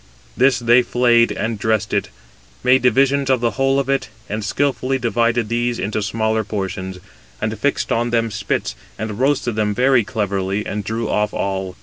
This 0.35 0.57
they 0.57 0.81
flayed, 0.81 1.31
and 1.31 1.59
dressed 1.59 1.93
it; 1.93 2.09
made 2.63 2.81
divisions 2.81 3.29
of 3.29 3.39
the 3.39 3.51
whole 3.51 3.77
of 3.79 3.87
it, 3.87 4.09
and 4.27 4.43
skilfully 4.43 4.97
divided 4.97 5.47
these 5.47 5.77
into 5.77 6.01
smaller 6.01 6.43
portions, 6.43 6.97
and 7.39 7.59
fixed 7.59 7.89
them 7.89 8.09
on 8.15 8.31
spits, 8.31 8.75
and 8.97 9.19
roasted 9.19 9.55
them 9.55 9.75
very 9.75 10.03
cleverly, 10.03 10.65
and 10.65 10.83
drew 10.83 11.07
off 11.07 11.35
all. 11.35 11.75